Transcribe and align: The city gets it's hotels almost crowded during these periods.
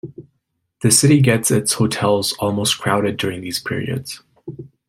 The 0.81 0.89
city 0.89 1.21
gets 1.21 1.51
it's 1.51 1.73
hotels 1.73 2.33
almost 2.39 2.79
crowded 2.79 3.17
during 3.17 3.41
these 3.41 3.59
periods. 3.59 4.23